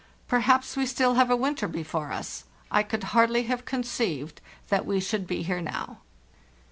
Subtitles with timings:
[0.27, 2.45] Perhaps we still have a winter before us.
[2.71, 5.99] I could hardly have conceived that we should be here now!